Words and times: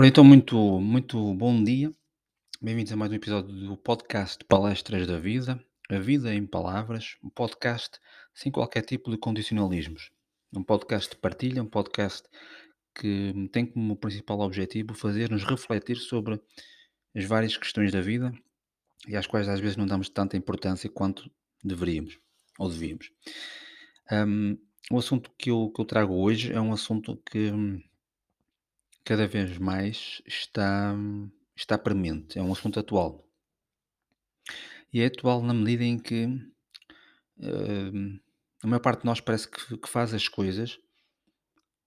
Ora 0.00 0.08
então, 0.08 0.24
muito, 0.24 0.56
muito 0.80 1.34
bom 1.34 1.62
dia. 1.62 1.94
Bem-vindos 2.58 2.90
a 2.90 2.96
mais 2.96 3.12
um 3.12 3.16
episódio 3.16 3.52
do 3.52 3.76
podcast 3.76 4.42
Palestras 4.46 5.06
da 5.06 5.18
Vida. 5.18 5.62
A 5.90 5.98
Vida 5.98 6.34
em 6.34 6.46
Palavras, 6.46 7.18
um 7.22 7.28
podcast 7.28 7.98
sem 8.32 8.50
qualquer 8.50 8.80
tipo 8.80 9.10
de 9.10 9.18
condicionalismos. 9.18 10.10
Um 10.56 10.62
podcast 10.62 11.10
de 11.10 11.16
partilha, 11.16 11.62
um 11.62 11.66
podcast 11.66 12.26
que 12.94 13.46
tem 13.52 13.66
como 13.66 13.94
principal 13.94 14.40
objetivo 14.40 14.94
fazer-nos 14.94 15.44
refletir 15.44 15.96
sobre 15.96 16.40
as 17.14 17.24
várias 17.26 17.58
questões 17.58 17.92
da 17.92 18.00
vida 18.00 18.32
e 19.06 19.14
às 19.18 19.26
quais 19.26 19.50
às 19.50 19.60
vezes 19.60 19.76
não 19.76 19.84
damos 19.84 20.08
tanta 20.08 20.34
importância 20.34 20.88
quanto 20.88 21.30
deveríamos 21.62 22.18
ou 22.58 22.70
devíamos. 22.70 23.12
Um, 24.10 24.56
o 24.90 24.96
assunto 24.96 25.30
que 25.36 25.50
eu, 25.50 25.70
que 25.70 25.78
eu 25.82 25.84
trago 25.84 26.14
hoje 26.14 26.54
é 26.54 26.60
um 26.60 26.72
assunto 26.72 27.22
que 27.30 27.50
hum, 27.50 27.82
cada 29.04 29.26
vez 29.26 29.58
mais 29.58 30.22
está, 30.26 30.94
está 31.56 31.78
premente, 31.78 32.38
é 32.38 32.42
um 32.42 32.52
assunto 32.52 32.78
atual. 32.78 33.26
E 34.92 35.00
é 35.00 35.06
atual 35.06 35.42
na 35.42 35.54
medida 35.54 35.84
em 35.84 35.98
que 35.98 36.26
hum, 37.38 38.20
a 38.62 38.66
maior 38.66 38.80
parte 38.80 39.00
de 39.00 39.06
nós 39.06 39.20
parece 39.20 39.48
que, 39.48 39.76
que 39.78 39.88
faz 39.88 40.12
as 40.12 40.28
coisas 40.28 40.78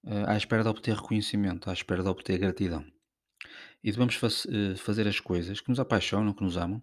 eh, 0.06 0.26
à 0.28 0.36
espera 0.38 0.64
de 0.64 0.70
obter 0.70 0.96
reconhecimento, 0.96 1.70
à 1.70 1.74
espera 1.74 2.02
de 2.02 2.10
obter 2.10 2.38
gratidão. 2.38 2.86
E 3.84 3.92
devemos 3.92 4.20
eh, 4.48 4.76
fazer 4.76 5.08
as 5.08 5.20
coisas 5.20 5.62
que 5.62 5.70
nos 5.70 5.80
apaixonam, 5.80 6.34
que 6.34 6.44
nos 6.44 6.58
amam, 6.58 6.82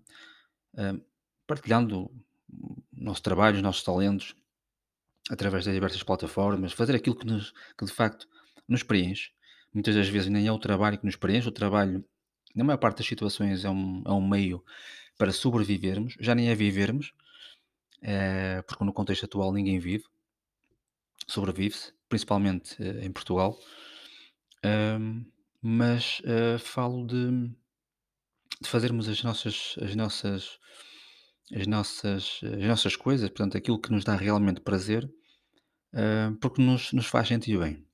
partilhando 1.47 2.03
o 2.03 2.85
nosso 2.93 3.23
trabalho, 3.23 3.57
os 3.57 3.63
nossos 3.63 3.83
talentos, 3.83 4.37
através 5.29 5.65
das 5.65 5.75
diversas 5.75 6.03
plataformas, 6.03 6.73
fazer 6.73 6.95
aquilo 6.95 7.17
que, 7.17 7.27
nos, 7.27 7.53
que 7.77 7.85
de 7.85 7.93
facto 7.93 8.29
nos 8.69 8.83
preenche. 8.83 9.33
Muitas 9.73 9.95
das 9.95 10.09
vezes 10.09 10.29
nem 10.29 10.47
é 10.47 10.53
o 10.53 10.59
trabalho 10.59 10.99
que 10.99 11.07
nos 11.07 11.17
preenche, 11.17 11.49
o 11.49 11.53
trabalho, 11.53 12.05
na 12.55 12.65
maior 12.65 12.79
parte 12.79 12.99
das 12.99 13.07
situações, 13.07 13.65
é 13.65 13.71
um, 13.71 14.03
é 14.05 14.11
um 14.11 14.27
meio 14.27 14.65
para 15.17 15.33
sobrevivermos, 15.33 16.17
já 16.19 16.35
nem 16.35 16.49
é 16.49 16.55
vivermos, 16.55 17.13
eh, 18.03 18.63
porque 18.67 18.85
no 18.85 18.93
contexto 18.93 19.27
atual 19.27 19.53
ninguém 19.53 19.79
vive, 19.79 20.05
sobrevive-se, 21.29 21.93
principalmente 22.09 22.77
eh, 22.83 23.05
em 23.05 23.13
Portugal. 23.13 23.59
Mas 25.63 26.23
eh, 26.25 26.59
falo 26.59 27.07
de, 27.07 27.51
de 28.63 28.69
fazermos 28.69 29.09
as 29.09 29.23
nossas, 29.23 29.77
as 29.81 29.95
nossas, 29.95 30.59
as 31.55 31.67
nossas, 31.67 32.41
as 32.43 32.65
nossas 32.65 32.97
coisas, 32.97 33.29
portanto, 33.29 33.57
aquilo 33.57 33.81
que 33.81 33.93
nos 33.93 34.05
dá 34.05 34.17
realmente 34.17 34.61
prazer, 34.61 35.09
porque 36.41 36.63
nos, 36.63 36.93
nos 36.93 37.07
faz 37.07 37.29
sentir 37.29 37.59
bem. 37.59 37.85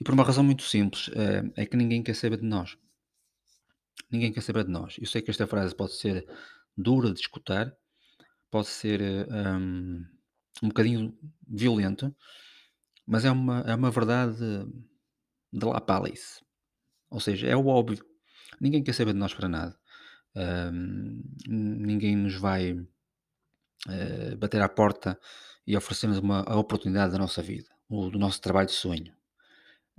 E 0.00 0.04
por 0.04 0.14
uma 0.14 0.24
razão 0.24 0.44
muito 0.44 0.62
simples, 0.62 1.10
eh, 1.14 1.42
é 1.56 1.66
que 1.66 1.76
ninguém 1.76 2.02
quer 2.02 2.14
saber 2.14 2.38
de 2.38 2.46
nós. 2.46 2.76
Ninguém 4.10 4.32
quer 4.32 4.42
saber 4.42 4.64
de 4.64 4.70
nós. 4.70 4.96
Eu 4.98 5.06
sei 5.06 5.20
que 5.22 5.30
esta 5.30 5.46
frase 5.46 5.74
pode 5.74 5.94
ser 5.94 6.26
dura 6.76 7.12
de 7.12 7.20
escutar, 7.20 7.74
pode 8.50 8.68
ser 8.68 9.00
um, 9.30 10.04
um 10.62 10.68
bocadinho 10.68 11.16
violenta, 11.46 12.14
mas 13.06 13.24
é 13.24 13.30
uma, 13.30 13.60
é 13.60 13.74
uma 13.74 13.90
verdade 13.90 14.36
de 15.52 15.64
la 15.64 15.80
palice. 15.80 16.40
Ou 17.10 17.20
seja, 17.20 17.46
é 17.48 17.56
o 17.56 17.66
óbvio. 17.66 18.04
Ninguém 18.60 18.82
quer 18.82 18.94
saber 18.94 19.12
de 19.12 19.18
nós 19.18 19.34
para 19.34 19.48
nada. 19.48 19.78
Ahm, 20.36 21.22
ninguém 21.48 22.16
nos 22.16 22.34
vai 22.34 22.76
eh, 23.88 24.34
bater 24.36 24.60
à 24.62 24.68
porta 24.68 25.18
e 25.66 25.76
oferecer-nos 25.76 26.18
uma, 26.18 26.42
a 26.42 26.56
oportunidade 26.56 27.12
da 27.12 27.18
nossa 27.18 27.42
vida, 27.42 27.68
ou 27.88 28.10
do 28.10 28.18
nosso 28.18 28.40
trabalho 28.40 28.68
de 28.68 28.74
sonho. 28.74 29.17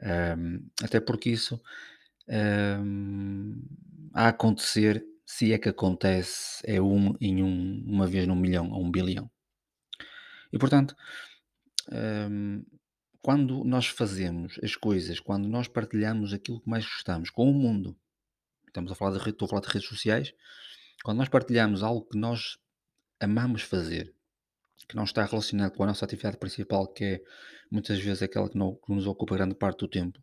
Ahm, 0.02 0.70
até 0.82 1.00
porque 1.00 1.30
isso 1.30 1.62
ahm, 2.30 3.56
a 4.14 4.30
acontecer, 4.30 5.06
se 5.26 5.54
é 5.54 5.58
que 5.58 5.70
acontece, 5.70 6.62
é 6.66 6.82
um 6.82 7.16
em 7.22 7.44
um, 7.44 7.84
uma 7.86 8.08
vez 8.08 8.28
num 8.28 8.36
milhão 8.36 8.72
ou 8.72 8.86
um 8.86 8.92
bilhão. 8.92 9.30
E 10.52 10.58
portanto, 10.58 10.96
ahm, 11.92 12.64
quando 13.22 13.64
nós 13.66 13.88
fazemos 13.88 14.60
as 14.64 14.76
coisas, 14.76 15.20
quando 15.20 15.48
nós 15.48 15.68
partilhamos 15.68 16.34
aquilo 16.34 16.62
que 16.62 16.70
mais 16.70 16.86
gostamos 16.86 17.30
com 17.30 17.50
o 17.50 17.54
mundo, 17.54 17.98
estamos 18.68 18.92
a 18.92 18.96
falar 18.96 19.18
de, 19.18 19.30
estou 19.30 19.46
a 19.46 19.50
falar 19.50 19.62
de 19.62 19.68
redes 19.68 19.88
sociais, 19.88 20.34
quando 21.04 21.18
nós 21.18 21.30
partilhamos 21.30 21.84
algo 21.84 22.08
que 22.08 22.18
nós 22.18 22.58
amamos 23.20 23.62
fazer, 23.62 24.14
que 24.88 24.96
não 24.96 25.04
está 25.04 25.24
relacionado 25.26 25.72
com 25.74 25.84
a 25.84 25.88
nossa 25.88 26.06
atividade 26.06 26.38
principal, 26.38 26.88
que 26.88 27.04
é 27.04 27.22
muitas 27.72 28.00
vezes 28.00 28.24
aquela 28.24 28.50
que, 28.50 28.58
não- 28.58 28.76
que 28.76 28.92
nos 28.94 29.06
ocupa 29.06 29.36
grande 29.36 29.56
parte 29.56 29.80
do 29.80 29.88
tempo, 29.88 30.20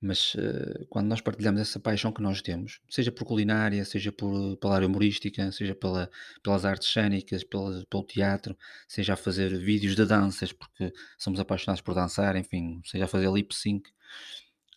mas 0.00 0.34
eh, 0.38 0.84
quando 0.90 1.06
nós 1.08 1.20
partilhamos 1.20 1.60
essa 1.60 1.80
paixão 1.80 2.12
que 2.12 2.22
nós 2.22 2.40
temos, 2.42 2.80
seja 2.88 3.10
por 3.10 3.24
culinária, 3.24 3.84
seja 3.84 4.12
por, 4.12 4.56
pela 4.58 4.76
área 4.76 4.86
humorística, 4.86 5.50
seja 5.52 5.74
pela, 5.74 6.10
pelas 6.42 6.64
artes 6.64 6.88
cênicas, 6.92 7.42
pela- 7.44 7.84
pelo 7.90 8.04
teatro, 8.04 8.56
seja 8.86 9.14
a 9.14 9.16
fazer 9.16 9.56
vídeos 9.58 9.96
de 9.96 10.04
danças, 10.04 10.52
porque 10.52 10.92
somos 11.18 11.40
apaixonados 11.40 11.80
por 11.82 11.94
dançar, 11.94 12.36
enfim, 12.36 12.80
seja 12.84 13.04
a 13.04 13.08
fazer 13.08 13.30
lip 13.32 13.54
sync, 13.54 13.88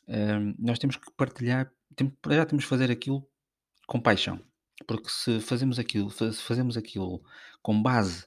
eh, 0.07 0.39
nós 0.57 0.79
temos 0.79 0.95
que 0.97 1.11
partilhar, 1.15 1.71
tem- 1.95 2.09
para 2.21 2.35
já 2.37 2.45
temos 2.45 2.63
que 2.65 2.69
fazer 2.69 2.89
aquilo 2.91 3.27
com 3.87 3.99
paixão. 4.01 4.41
Porque 4.87 5.09
se 5.09 5.41
fazemos 5.41 5.77
aquilo, 5.77 6.09
se 6.09 6.31
fazemos 6.41 6.77
aquilo 6.77 7.21
com 7.61 7.81
base 7.81 8.25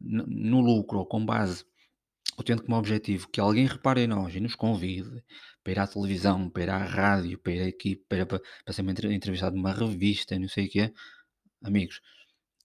no 0.00 0.60
lucro 0.60 0.98
ou 0.98 1.06
com 1.06 1.24
base 1.24 1.64
ou 2.36 2.44
tendo 2.44 2.62
como 2.62 2.76
objetivo 2.76 3.28
que 3.28 3.40
alguém 3.40 3.66
repare 3.66 4.02
em 4.02 4.06
nós 4.06 4.34
e 4.34 4.40
nos 4.40 4.54
convide 4.54 5.22
para 5.62 5.72
ir 5.72 5.78
à 5.78 5.86
televisão, 5.86 6.48
para 6.48 6.62
ir 6.62 6.70
à 6.70 6.78
rádio, 6.78 7.38
para 7.38 7.52
ir 7.52 7.68
aqui, 7.68 7.96
para, 7.96 8.24
para, 8.24 8.40
para 8.64 8.72
ser 8.72 8.88
entre- 8.88 9.14
entrevistado 9.14 9.56
numa 9.56 9.72
revista, 9.72 10.38
não 10.38 10.48
sei 10.48 10.66
o 10.66 10.70
quê, 10.70 10.94
amigos, 11.62 12.00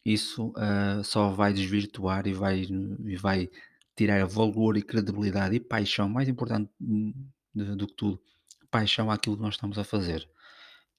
isso 0.06 0.54
ah, 0.56 1.02
só 1.04 1.30
vai 1.30 1.52
desvirtuar 1.52 2.26
e 2.28 2.34
vai, 2.34 2.62
e 2.62 3.16
vai 3.18 3.50
tirar 3.96 4.26
valor 4.26 4.78
e 4.78 4.82
credibilidade 4.82 5.56
e 5.56 5.60
paixão, 5.60 6.08
mais 6.08 6.30
importante 6.30 6.70
do 7.54 7.88
que 7.88 7.94
tudo, 7.96 8.22
paixão 8.70 9.10
àquilo 9.12 9.36
que 9.36 9.42
nós 9.42 9.56
estamos 9.56 9.78
a 9.78 9.84
fazer. 9.84 10.28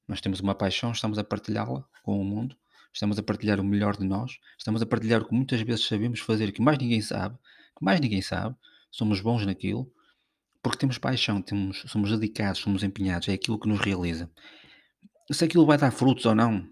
Nós 0.09 0.21
temos 0.21 0.41
uma 0.41 0.55
paixão, 0.55 0.93
estamos 0.93 1.19
a 1.19 1.25
partilhá-la 1.25 1.85
com 2.03 2.21
o 2.21 2.25
mundo, 2.25 2.57
estamos 2.97 3.19
a 3.19 3.23
partilhar 3.23 3.61
o 3.61 3.65
melhor 3.65 3.95
de 3.95 4.05
nós, 4.05 4.39
estamos 4.59 4.81
a 4.81 4.87
partilhar 4.87 5.21
o 5.21 5.27
que 5.27 5.35
muitas 5.35 5.61
vezes 5.61 5.87
sabemos 5.87 6.21
fazer, 6.21 6.51
que 6.51 6.63
mais 6.63 6.79
ninguém 6.79 7.03
sabe, 7.03 7.37
que 7.79 7.85
mais 7.85 8.01
ninguém 8.01 8.23
sabe, 8.23 8.57
somos 8.91 9.21
bons 9.21 9.45
naquilo, 9.45 9.93
porque 10.63 10.79
temos 10.79 10.97
paixão, 10.97 11.43
temos, 11.43 11.85
somos 11.87 12.11
dedicados, 12.11 12.61
somos 12.61 12.83
empenhados, 12.83 13.29
é 13.29 13.35
aquilo 13.35 13.61
que 13.61 13.69
nos 13.69 13.81
realiza. 13.81 14.31
Se 15.31 15.45
aquilo 15.45 15.67
vai 15.67 15.77
dar 15.77 15.91
frutos 15.91 16.25
ou 16.25 16.35
não, 16.35 16.67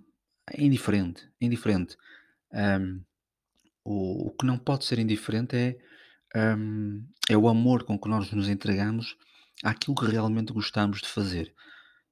é 0.51 0.65
indiferente, 0.65 1.29
é 1.41 1.45
indiferente. 1.45 1.97
Ahm, 2.53 3.01
o, 3.85 4.29
o 4.29 4.31
que 4.31 4.47
não 4.47 4.57
pode 4.57 4.87
ser 4.87 4.99
indiferente 4.99 5.55
é, 5.55 5.77
ahm, 6.35 7.03
é 7.29 7.37
o 7.37 7.49
amor 7.49 7.85
com 7.85 7.99
que 7.99 8.09
nós 8.09 8.33
nos 8.33 8.49
entregamos 8.49 9.15
àquilo 9.63 9.95
que 9.95 10.07
realmente 10.07 10.55
gostamos 10.55 11.03
de 11.03 11.09
fazer. 11.09 11.55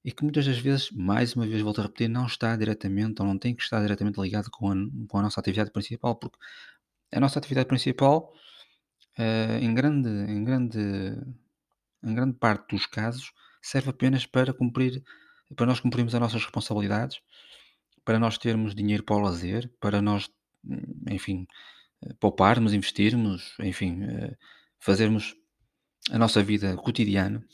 E 0.05 0.11
que 0.11 0.25
muitas 0.25 0.47
das 0.47 0.59
vezes, 0.59 0.91
mais 0.91 1.35
uma 1.37 1.47
vez 1.47 1.63
volto 1.63 1.81
a 1.81 1.85
repetir, 1.85 2.09
não 2.09 2.27
está 2.27 2.57
diretamente 2.57 3.23
ou 3.23 3.29
não 3.29 3.39
tem 3.39 3.55
que 3.55 3.63
estar 3.63 3.81
diretamente 3.81 4.21
ligado 4.21 4.51
com 4.51 4.71
a, 4.71 4.75
com 5.09 5.19
a 5.19 5.23
nossa 5.23 5.39
atividade 5.41 5.71
principal, 5.71 6.17
porque 6.17 6.39
a 7.13 7.21
nossa 7.21 7.39
atividade 7.39 7.69
principal, 7.69 8.33
eh, 9.17 9.59
em, 9.61 9.73
grande, 9.75 10.09
em, 10.09 10.43
grande, 10.43 10.79
em 12.03 12.15
grande 12.15 12.35
parte 12.37 12.75
dos 12.75 12.87
casos, 12.87 13.33
serve 13.61 13.91
apenas 13.91 14.27
para 14.27 14.53
cumprir, 14.53 15.05
para 15.55 15.67
nós 15.67 15.79
cumprirmos 15.79 16.15
as 16.15 16.21
nossas 16.21 16.43
responsabilidades, 16.43 17.21
para 18.05 18.19
nós 18.19 18.39
termos 18.39 18.75
dinheiro 18.75 19.05
para 19.05 19.17
o 19.17 19.21
lazer, 19.21 19.71
para 19.79 20.03
nós, 20.03 20.29
enfim, 21.09 21.47
pouparmos, 22.19 22.73
investirmos, 22.73 23.55
enfim, 23.61 24.03
eh, 24.03 24.37
fazermos 24.81 25.37
a 26.11 26.19
nossa 26.19 26.43
vida 26.43 26.77
cotidiana 26.77 27.45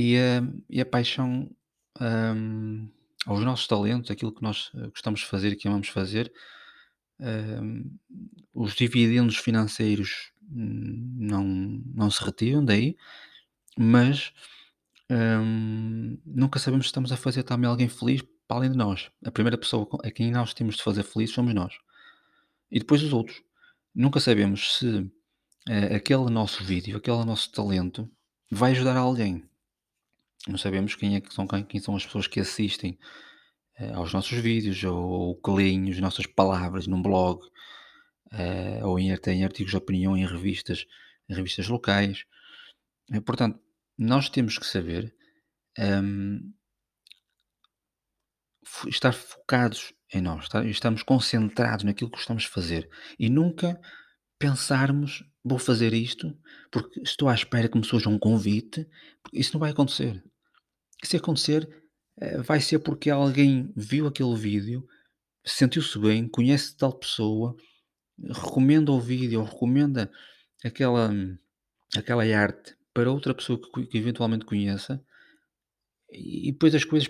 E 0.00 0.16
a, 0.16 0.42
e 0.70 0.80
a 0.80 0.86
paixão, 0.86 1.50
hum, 2.00 2.88
aos 3.26 3.44
nossos 3.44 3.66
talentos, 3.66 4.10
aquilo 4.10 4.32
que 4.32 4.42
nós 4.42 4.70
eh, 4.74 4.86
gostamos 4.86 5.20
de 5.20 5.26
fazer 5.26 5.54
que 5.56 5.68
amamos 5.68 5.88
fazer, 5.88 6.32
hum, 7.20 7.98
os 8.54 8.74
dividendos 8.74 9.36
financeiros 9.36 10.32
hum, 10.50 11.16
não, 11.18 11.44
não 11.44 12.10
se 12.10 12.24
retiram 12.24 12.64
daí, 12.64 12.96
mas 13.76 14.32
hum, 15.10 16.16
nunca 16.24 16.58
sabemos 16.58 16.86
se 16.86 16.88
estamos 16.88 17.12
a 17.12 17.16
fazer 17.18 17.42
também 17.42 17.68
alguém 17.68 17.88
feliz 17.90 18.22
para 18.48 18.56
além 18.56 18.70
de 18.70 18.78
nós. 18.78 19.10
A 19.22 19.30
primeira 19.30 19.58
pessoa 19.58 19.86
a 20.02 20.10
quem 20.10 20.30
nós 20.30 20.54
temos 20.54 20.76
de 20.76 20.82
fazer 20.82 21.02
feliz 21.02 21.30
somos 21.30 21.52
nós. 21.52 21.74
E 22.70 22.78
depois 22.78 23.02
os 23.02 23.12
outros. 23.12 23.42
Nunca 23.94 24.18
sabemos 24.18 24.78
se 24.78 25.10
eh, 25.68 25.94
aquele 25.94 26.30
nosso 26.30 26.64
vídeo, 26.64 26.96
aquele 26.96 27.22
nosso 27.26 27.52
talento 27.52 28.10
vai 28.50 28.70
ajudar 28.72 28.96
alguém. 28.96 29.44
Não 30.48 30.56
sabemos 30.58 30.94
quem 30.94 31.16
é 31.16 31.20
que 31.20 31.32
são, 31.32 31.46
quem, 31.46 31.62
quem 31.64 31.80
são 31.80 31.94
as 31.96 32.04
pessoas 32.04 32.26
que 32.26 32.40
assistem 32.40 32.98
eh, 33.78 33.92
aos 33.92 34.12
nossos 34.12 34.38
vídeos 34.38 34.82
ou, 34.84 34.96
ou 34.98 35.36
que 35.40 35.50
leem 35.50 35.90
as 35.90 35.98
nossas 36.00 36.26
palavras 36.26 36.86
num 36.86 37.02
blog 37.02 37.42
eh, 38.32 38.80
ou 38.84 38.98
em, 38.98 39.12
até 39.12 39.32
em 39.32 39.44
artigos 39.44 39.72
de 39.72 39.76
opinião 39.78 40.16
em 40.16 40.26
revistas, 40.26 40.86
em 41.28 41.34
revistas 41.34 41.68
locais. 41.68 42.24
Eh, 43.12 43.20
portanto, 43.20 43.60
nós 43.98 44.28
temos 44.30 44.58
que 44.58 44.66
saber 44.66 45.14
hum, 45.78 46.52
fo- 48.64 48.88
estar 48.88 49.12
focados 49.12 49.92
em 50.12 50.20
nós, 50.20 50.44
estar, 50.44 50.66
estamos 50.66 51.02
concentrados 51.02 51.84
naquilo 51.84 52.10
que 52.10 52.18
estamos 52.18 52.44
a 52.44 52.48
fazer 52.48 52.88
e 53.18 53.28
nunca 53.28 53.80
pensarmos, 54.38 55.24
vou 55.44 55.58
fazer 55.58 55.94
isto 55.94 56.36
porque 56.70 57.00
estou 57.02 57.28
à 57.28 57.34
espera 57.34 57.68
que 57.68 57.78
me 57.78 57.84
surja 57.84 58.08
um 58.08 58.18
convite, 58.18 58.88
isso 59.32 59.52
não 59.54 59.60
vai 59.60 59.70
acontecer. 59.70 60.22
Se 61.02 61.16
acontecer, 61.16 61.68
eh, 62.18 62.38
vai 62.42 62.60
ser 62.60 62.78
porque 62.80 63.10
alguém 63.10 63.72
viu 63.76 64.06
aquele 64.06 64.36
vídeo, 64.36 64.86
sentiu-se 65.44 65.98
bem, 65.98 66.28
conhece 66.28 66.76
tal 66.76 66.92
pessoa, 66.92 67.56
recomenda 68.18 68.92
o 68.92 69.00
vídeo 69.00 69.40
ou 69.40 69.46
recomenda 69.46 70.10
aquela, 70.64 71.10
aquela 71.96 72.24
arte 72.24 72.76
para 72.92 73.10
outra 73.10 73.34
pessoa 73.34 73.60
que, 73.60 73.86
que 73.86 73.98
eventualmente 73.98 74.44
conheça 74.44 75.02
e 76.10 76.52
depois 76.52 76.74
as 76.74 76.84
coisas 76.84 77.08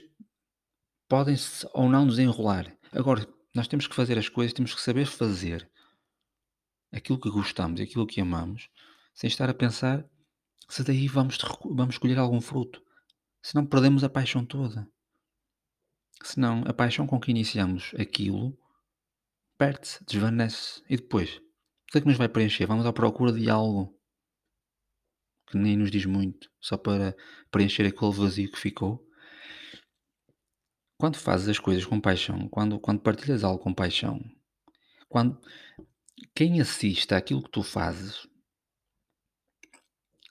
podem-se 1.09 1.67
ou 1.73 1.89
não 1.89 2.07
desenrolar. 2.07 2.73
Agora, 2.93 3.27
nós 3.55 3.67
temos 3.67 3.87
que 3.87 3.95
fazer 3.95 4.19
as 4.19 4.29
coisas, 4.29 4.53
temos 4.53 4.75
que 4.75 4.81
saber 4.81 5.07
fazer 5.07 5.69
aquilo 6.93 7.21
que 7.21 7.31
gostamos, 7.31 7.81
aquilo 7.81 8.07
que 8.07 8.21
amamos, 8.21 8.69
sem 9.15 9.29
estar 9.29 9.49
a 9.49 9.55
pensar 9.55 10.09
se 10.69 10.85
daí 10.85 11.09
vamos, 11.09 11.37
vamos 11.65 11.99
colher 11.99 12.19
algum 12.19 12.41
fruto. 12.41 12.81
Senão 13.43 13.67
perdemos 13.67 14.05
a 14.05 14.09
paixão 14.11 14.45
toda. 14.45 14.89
Senão 16.23 16.63
a 16.67 16.73
paixão 16.73 17.07
com 17.07 17.19
que 17.19 17.31
iniciamos 17.31 17.93
aquilo 17.99 18.59
perde-se, 19.57 20.05
desvanece. 20.05 20.83
E 20.89 20.97
depois? 20.97 21.37
O 21.37 21.93
que 21.93 21.99
é 21.99 22.01
que 22.01 22.07
nos 22.07 22.17
vai 22.17 22.29
preencher? 22.29 22.67
Vamos 22.67 22.87
à 22.87 22.93
procura 22.93 23.33
de 23.33 23.49
algo 23.51 23.95
que 25.47 25.59
nem 25.59 25.77
nos 25.77 25.91
diz 25.91 26.07
muito, 26.07 26.49
só 26.61 26.77
para 26.77 27.17
preencher 27.51 27.85
aquele 27.87 28.13
vazio 28.13 28.51
que 28.51 28.59
ficou. 28.59 29.05
Quando 30.97 31.17
fazes 31.17 31.49
as 31.49 31.59
coisas 31.59 31.85
com 31.85 32.01
paixão, 32.01 32.49
quando, 32.49 32.79
quando 32.79 33.01
partilhas 33.01 33.43
algo 33.43 33.63
com 33.63 33.75
paixão, 33.75 34.21
quando 35.09 35.41
quem 36.35 36.61
assiste 36.61 37.13
àquilo 37.15 37.43
que 37.43 37.51
tu 37.51 37.63
fazes 37.63 38.29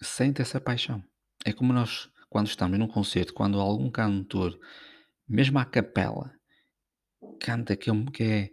sente 0.01 0.41
essa 0.41 0.61
paixão. 0.61 1.03
É 1.45 1.51
como 1.51 1.73
nós, 1.73 2.09
quando 2.29 2.47
estamos 2.47 2.77
num 2.77 2.87
concerto, 2.87 3.33
quando 3.33 3.59
algum 3.59 3.89
cantor, 3.89 4.59
mesmo 5.27 5.59
à 5.59 5.65
capela, 5.65 6.31
canta 7.39 7.75
que 7.75 7.89
é, 7.89 7.93
é, 8.19 8.51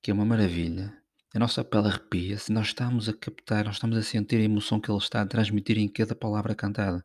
que 0.00 0.10
é 0.10 0.14
uma 0.14 0.24
maravilha, 0.24 0.96
a 1.34 1.38
nossa 1.38 1.64
pele 1.64 1.88
arrepia-se, 1.88 2.52
nós 2.52 2.68
estamos 2.68 3.08
a 3.08 3.14
captar, 3.14 3.64
nós 3.64 3.76
estamos 3.76 3.96
a 3.96 4.02
sentir 4.02 4.36
a 4.36 4.42
emoção 4.42 4.78
que 4.78 4.90
ele 4.90 4.98
está 4.98 5.22
a 5.22 5.26
transmitir 5.26 5.78
em 5.78 5.88
cada 5.88 6.14
palavra 6.14 6.54
cantada. 6.54 7.04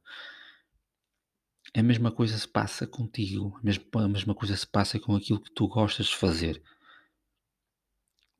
A 1.73 1.81
mesma 1.81 2.11
coisa 2.11 2.37
se 2.37 2.47
passa 2.47 2.85
contigo, 2.85 3.57
a 3.57 3.63
mesma, 3.63 3.85
a 3.93 4.07
mesma 4.07 4.35
coisa 4.35 4.55
se 4.57 4.67
passa 4.67 4.99
com 4.99 5.15
aquilo 5.15 5.39
que 5.41 5.51
tu 5.51 5.67
gostas 5.67 6.07
de 6.07 6.15
fazer. 6.15 6.61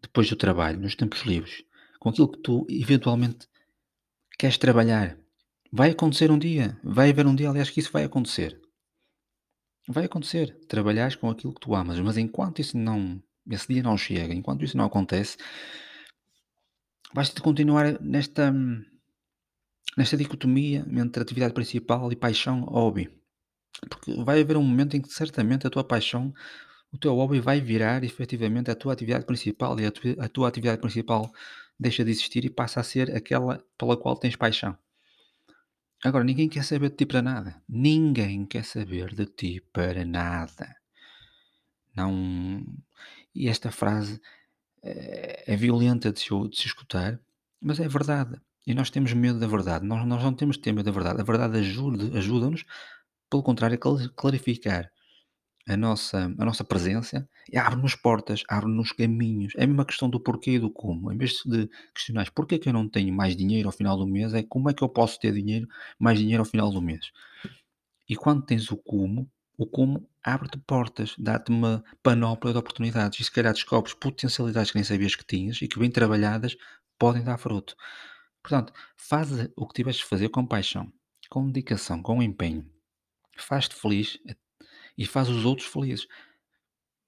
Depois 0.02 0.30
do 0.30 0.36
trabalho, 0.36 0.80
nos 0.80 0.96
tempos 0.96 1.22
livres, 1.22 1.64
com 2.00 2.10
aquilo 2.10 2.32
que 2.32 2.40
tu 2.40 2.68
eventualmente 2.70 3.48
queres 4.38 4.58
trabalhar. 4.58 5.18
Vai 5.72 5.92
acontecer 5.92 6.32
um 6.32 6.40
dia, 6.40 6.80
vai 6.84 7.10
haver 7.10 7.26
um 7.28 7.36
dia, 7.36 7.50
aliás, 7.50 7.70
que 7.70 7.80
isso 7.80 7.92
vai 7.92 8.04
acontecer. 8.04 8.60
Vai 9.88 10.06
acontecer, 10.06 10.58
trabalhares 10.68 11.16
com 11.16 11.30
aquilo 11.30 11.54
que 11.54 11.62
tu 11.62 11.74
amas, 11.74 12.00
mas 12.00 12.18
enquanto 12.18 12.60
isso 12.60 12.78
não, 12.78 13.22
esse 13.50 13.74
dia 13.74 13.84
não 13.84 13.98
chega, 13.98 14.34
enquanto 14.34 14.64
isso 14.64 14.78
não 14.78 14.86
acontece, 14.86 15.38
vais 17.14 17.30
ter 17.30 17.36
de 17.36 17.42
continuar 17.42 18.00
nesta, 18.02 18.54
nesta 19.98 20.18
dicotomia 20.18 20.86
entre 20.90 21.22
atividade 21.22 21.54
principal 21.54 22.12
e 22.12 22.16
paixão 22.16 22.62
hobby. 22.62 23.10
Porque 23.90 24.14
vai 24.24 24.42
haver 24.42 24.58
um 24.58 24.64
momento 24.64 24.98
em 24.98 25.02
que 25.02 25.14
certamente 25.14 25.68
a 25.68 25.70
tua 25.70 25.84
paixão, 25.84 26.34
o 26.92 26.98
teu 26.98 27.14
hobby 27.16 27.40
vai 27.40 27.62
virar 27.62 28.04
efetivamente 28.04 28.72
a 28.72 28.76
tua 28.76 28.94
atividade 28.94 29.26
principal 29.26 29.80
e 29.80 29.86
a 29.86 29.92
tua, 29.92 30.16
a 30.20 30.28
tua 30.28 30.48
atividade 30.48 30.82
principal 30.82 31.32
deixa 31.80 32.04
de 32.04 32.12
existir 32.12 32.44
e 32.46 32.50
passa 32.50 32.80
a 32.80 32.84
ser 32.84 33.16
aquela 33.16 33.64
pela 33.78 33.96
qual 33.96 34.18
tens 34.18 34.36
paixão. 34.36 34.78
Agora, 36.04 36.24
ninguém 36.24 36.50
quer 36.50 36.64
saber 36.64 36.90
de 36.90 36.96
ti 36.98 37.06
para 37.06 37.22
nada. 37.22 37.62
Ninguém 37.68 38.46
quer 38.46 38.64
saber 38.64 39.14
de 39.16 39.26
ti 39.26 39.62
para 39.74 40.06
nada. 40.06 40.76
Não. 41.96 42.64
E 43.34 43.48
esta 43.48 43.72
frase 43.72 44.22
eh, 44.84 45.44
é 45.48 45.56
violenta 45.56 46.12
de 46.12 46.20
se, 46.20 46.30
de 46.50 46.58
se 46.58 46.68
escutar, 46.68 47.20
mas 47.62 47.80
é 47.80 47.88
verdade. 47.88 48.40
E 48.66 48.74
nós 48.74 48.90
temos 48.90 49.14
medo 49.14 49.40
da 49.40 49.48
verdade. 49.48 49.86
Nós, 49.86 50.06
nós 50.08 50.24
não 50.24 50.34
temos 50.34 50.58
medo 50.60 50.84
da 50.84 50.92
verdade. 50.92 51.22
A 51.22 51.24
verdade 51.24 51.60
ajuda- 51.60 52.18
ajuda-nos, 52.18 52.66
pelo 53.30 53.44
contrário, 53.44 53.76
a 53.76 53.80
cla- 53.80 54.10
clarificar 54.16 54.92
a 55.68 55.76
nossa, 55.76 56.34
a 56.38 56.46
nossa 56.46 56.64
presença 56.64 57.28
e 57.52 57.58
abre-nos 57.58 57.94
portas, 57.94 58.42
abre-nos 58.48 58.94
caminhos. 58.94 59.54
É 59.58 59.66
a 59.66 59.68
mesma 59.68 59.86
questão 59.86 60.10
do 60.10 60.20
porquê 60.20 60.52
e 60.52 60.60
do 60.60 60.72
como. 60.72 61.12
Em 61.12 61.18
vez 61.18 61.42
de 61.46 61.70
questionares 61.94 62.30
porquê 62.30 62.58
que 62.58 62.70
eu 62.70 62.74
não 62.74 62.88
tenho 62.88 63.14
mais 63.14 63.36
dinheiro 63.36 63.68
ao 63.68 63.74
final 63.74 63.98
do 63.98 64.08
mês, 64.08 64.34
é 64.34 64.42
como 64.44 64.70
é 64.70 64.74
que 64.74 64.82
eu 64.82 64.90
posso 64.90 65.20
ter 65.20 65.34
dinheiro, 65.34 65.68
mais 66.00 66.18
dinheiro 66.18 66.42
ao 66.42 66.46
final 66.46 66.72
do 66.72 66.82
mês. 66.82 67.12
E 68.08 68.16
quando 68.16 68.46
tens 68.46 68.72
o 68.72 68.78
como, 68.78 69.30
o 69.58 69.66
como 69.66 70.08
abre-te 70.24 70.58
portas, 70.60 71.14
dá-te 71.18 71.52
uma 71.52 71.84
panóplia 72.02 72.54
de 72.54 72.60
oportunidades 72.60 73.20
e 73.20 73.24
se 73.26 73.32
calhar 73.32 73.54
descobres 73.54 73.94
potencialidades 73.94 74.72
que 74.72 74.78
nem 74.78 74.86
sabias 74.86 75.16
que 75.16 75.26
tinhas 75.26 75.62
e 75.62 75.68
que 75.68 75.78
bem 75.78 75.92
trabalhadas 75.92 76.56
podem 76.98 77.24
dar 77.24 77.38
fruto. 77.38 77.76
Portanto, 78.42 78.72
faz 78.96 79.30
o 79.58 79.68
que 79.68 79.74
tiveres 79.74 79.98
de 79.98 80.06
fazer 80.06 80.30
com 80.30 80.46
paixão, 80.46 80.92
com 81.30 81.46
dedicação, 81.48 82.02
com 82.02 82.24
empenho. 82.24 82.66
Faz-te 83.38 83.76
feliz 83.76 84.18
e 84.98 85.06
faz 85.06 85.30
os 85.30 85.46
outros 85.46 85.68
felizes. 85.68 86.08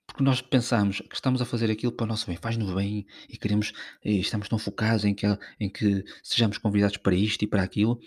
Porque 0.05 0.23
nós 0.23 0.41
pensamos 0.41 1.01
que 1.01 1.15
estamos 1.15 1.41
a 1.41 1.45
fazer 1.45 1.69
aquilo 1.69 1.91
para 1.91 2.03
o 2.03 2.07
nosso 2.07 2.25
bem, 2.25 2.35
faz-nos 2.35 2.73
bem 2.73 3.05
e 3.29 3.37
queremos, 3.37 3.73
e 4.03 4.19
estamos 4.19 4.49
tão 4.49 4.57
focados 4.57 5.05
em 5.05 5.13
que, 5.13 5.25
em 5.59 5.69
que 5.69 6.03
sejamos 6.23 6.57
convidados 6.57 6.97
para 6.97 7.15
isto 7.15 7.43
e 7.43 7.47
para 7.47 7.63
aquilo, 7.63 7.99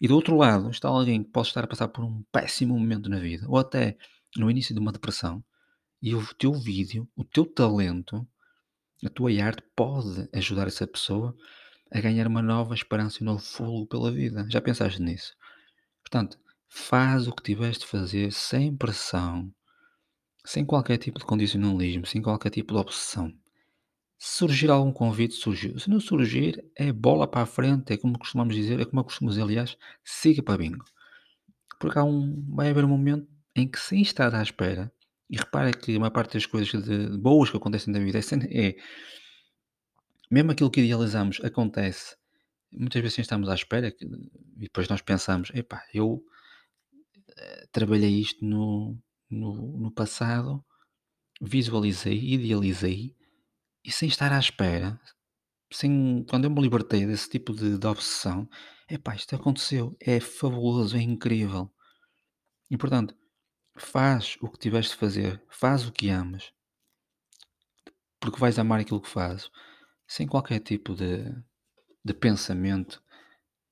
e 0.00 0.06
do 0.06 0.14
outro 0.14 0.36
lado 0.36 0.70
está 0.70 0.88
alguém 0.88 1.24
que 1.24 1.30
pode 1.30 1.48
estar 1.48 1.64
a 1.64 1.66
passar 1.66 1.88
por 1.88 2.04
um 2.04 2.22
péssimo 2.30 2.78
momento 2.78 3.08
na 3.08 3.18
vida, 3.18 3.46
ou 3.48 3.58
até 3.58 3.96
no 4.36 4.50
início 4.50 4.74
de 4.74 4.80
uma 4.80 4.92
depressão, 4.92 5.42
e 6.02 6.14
o 6.14 6.34
teu 6.34 6.52
vídeo, 6.52 7.08
o 7.16 7.24
teu 7.24 7.46
talento, 7.46 8.26
a 9.04 9.08
tua 9.08 9.30
arte 9.42 9.62
pode 9.74 10.28
ajudar 10.32 10.66
essa 10.66 10.86
pessoa 10.86 11.34
a 11.90 12.00
ganhar 12.00 12.26
uma 12.26 12.42
nova 12.42 12.74
esperança 12.74 13.18
e 13.18 13.22
um 13.22 13.26
novo 13.26 13.42
fogo 13.42 13.86
pela 13.86 14.12
vida. 14.12 14.46
Já 14.50 14.60
pensaste 14.60 15.00
nisso? 15.00 15.34
Portanto, 16.02 16.38
faz 16.76 17.26
o 17.26 17.32
que 17.32 17.42
tiveres 17.42 17.78
de 17.78 17.86
fazer 17.86 18.30
sem 18.32 18.76
pressão, 18.76 19.50
sem 20.44 20.64
qualquer 20.64 20.98
tipo 20.98 21.18
de 21.18 21.24
condicionalismo, 21.24 22.06
sem 22.06 22.22
qualquer 22.22 22.50
tipo 22.50 22.74
de 22.74 22.80
obsessão. 22.80 23.32
Se 24.18 24.38
surgir 24.38 24.70
algum 24.70 24.92
convite, 24.92 25.34
surgiu. 25.34 25.78
Se 25.78 25.90
não 25.90 26.00
surgir, 26.00 26.64
é 26.76 26.92
bola 26.92 27.26
para 27.26 27.42
a 27.42 27.46
frente, 27.46 27.92
é 27.92 27.96
como 27.96 28.18
costumamos 28.18 28.54
dizer, 28.54 28.80
é 28.80 28.84
como 28.84 29.04
dizer, 29.28 29.42
aliás, 29.42 29.76
siga 30.04 30.42
para 30.42 30.58
bingo. 30.58 30.84
Porque 31.80 31.98
há 31.98 32.04
um, 32.04 32.44
vai 32.54 32.70
haver 32.70 32.84
um 32.84 32.88
momento 32.88 33.28
em 33.54 33.68
que, 33.68 33.80
sem 33.80 34.02
estar 34.02 34.34
à 34.34 34.42
espera, 34.42 34.92
e 35.30 35.36
repara 35.36 35.72
que 35.72 35.96
a 35.96 35.98
maior 35.98 36.10
parte 36.12 36.34
das 36.34 36.46
coisas 36.46 36.82
de, 36.84 37.18
boas 37.18 37.50
que 37.50 37.56
acontecem 37.56 37.92
na 37.92 38.00
vida 38.00 38.18
é, 38.18 38.68
é 38.68 38.76
mesmo 40.30 40.52
aquilo 40.52 40.70
que 40.70 40.80
idealizamos 40.80 41.40
acontece 41.42 42.16
muitas 42.70 43.00
vezes 43.00 43.14
sem 43.14 43.22
estarmos 43.22 43.48
à 43.48 43.54
espera, 43.54 43.90
que- 43.90 44.04
e 44.04 44.60
depois 44.60 44.88
nós 44.88 45.00
pensamos, 45.00 45.50
epá, 45.54 45.82
eu 45.94 46.22
trabalhei 47.72 48.20
isto 48.20 48.44
no, 48.44 48.98
no, 49.30 49.78
no 49.78 49.90
passado, 49.90 50.64
visualizei, 51.40 52.18
idealizei, 52.18 53.14
e 53.84 53.92
sem 53.92 54.08
estar 54.08 54.32
à 54.32 54.38
espera, 54.38 55.00
sem, 55.72 56.24
quando 56.28 56.44
eu 56.44 56.50
me 56.50 56.60
libertei 56.60 57.06
desse 57.06 57.28
tipo 57.28 57.52
de, 57.54 57.78
de 57.78 57.86
obsessão, 57.86 58.48
epá, 58.88 59.14
isto 59.14 59.34
aconteceu, 59.36 59.96
é 60.00 60.18
fabuloso, 60.20 60.96
é 60.96 61.00
incrível. 61.00 61.70
E 62.70 62.76
portanto, 62.76 63.14
faz 63.76 64.36
o 64.40 64.50
que 64.50 64.58
tiveres 64.58 64.90
de 64.90 64.96
fazer, 64.96 65.42
faz 65.48 65.86
o 65.86 65.92
que 65.92 66.08
amas, 66.08 66.52
porque 68.18 68.40
vais 68.40 68.58
amar 68.58 68.80
aquilo 68.80 69.00
que 69.00 69.08
fazes, 69.08 69.50
sem 70.06 70.26
qualquer 70.26 70.60
tipo 70.60 70.94
de, 70.94 71.24
de 72.04 72.14
pensamento 72.14 73.02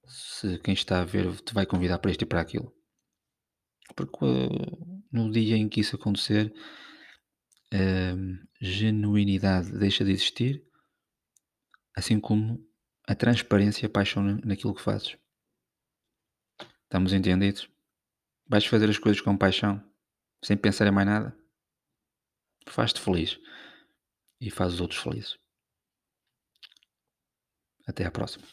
se 0.06 0.58
quem 0.58 0.74
está 0.74 1.00
a 1.00 1.04
ver 1.04 1.34
te 1.40 1.54
vai 1.54 1.64
convidar 1.64 1.98
para 1.98 2.10
isto 2.10 2.22
e 2.22 2.26
para 2.26 2.40
aquilo. 2.40 2.72
Porque 3.96 4.24
eh, 4.24 5.04
no 5.12 5.30
dia 5.30 5.56
em 5.56 5.68
que 5.68 5.80
isso 5.80 5.96
acontecer, 5.96 6.52
a 7.72 8.64
genuinidade 8.64 9.76
deixa 9.78 10.04
de 10.04 10.12
existir, 10.12 10.64
assim 11.96 12.20
como 12.20 12.64
a 13.06 13.14
transparência 13.14 13.84
e 13.84 13.86
a 13.86 13.90
paixão 13.90 14.22
na- 14.22 14.40
naquilo 14.44 14.74
que 14.74 14.80
fazes. 14.82 15.16
Estamos 16.84 17.12
entendidos? 17.12 17.68
Vais 18.48 18.64
fazer 18.66 18.88
as 18.88 18.98
coisas 18.98 19.20
com 19.20 19.36
paixão, 19.36 19.82
sem 20.44 20.56
pensar 20.56 20.86
em 20.86 20.90
mais 20.90 21.06
nada. 21.06 21.36
Faz-te 22.68 23.00
feliz 23.00 23.38
e 24.40 24.50
faz 24.50 24.74
os 24.74 24.80
outros 24.80 25.00
felizes. 25.00 25.38
Até 27.86 28.04
à 28.04 28.10
próxima. 28.10 28.46